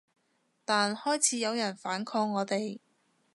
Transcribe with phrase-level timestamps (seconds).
[0.65, 2.79] 但開始有人反抗我哋